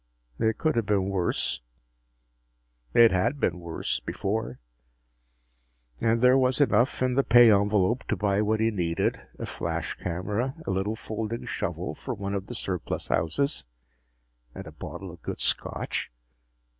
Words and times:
It 0.39 0.57
could 0.57 0.75
have 0.77 0.87
been 0.87 1.09
worse. 1.09 1.61
It 2.91 3.11
had 3.11 3.39
been 3.39 3.59
worse 3.59 3.99
before. 3.99 4.57
And 6.01 6.23
there 6.23 6.39
was 6.39 6.59
enough 6.59 7.03
in 7.03 7.13
the 7.13 7.23
pay 7.23 7.51
envelope 7.53 8.05
to 8.07 8.15
buy 8.17 8.41
what 8.41 8.59
he 8.59 8.71
needed 8.71 9.21
a 9.37 9.45
flash 9.45 9.93
camera, 9.93 10.55
a 10.65 10.71
little 10.71 10.95
folding 10.95 11.45
shovel 11.45 11.93
from 11.93 12.17
one 12.17 12.33
of 12.33 12.47
the 12.47 12.55
surplus 12.55 13.09
houses, 13.09 13.67
and 14.55 14.65
a 14.65 14.71
bottle 14.71 15.11
of 15.11 15.21
good 15.21 15.39
scotch. 15.39 16.11